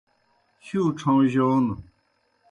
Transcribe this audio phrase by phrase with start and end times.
[0.65, 1.65] ہِیؤ ڇھہُوݩجون